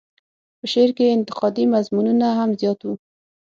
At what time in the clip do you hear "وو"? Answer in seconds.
2.83-2.93